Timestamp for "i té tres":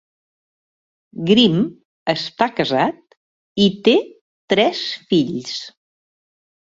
3.67-4.85